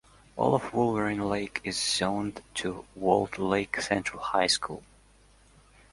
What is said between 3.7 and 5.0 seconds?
Central High School.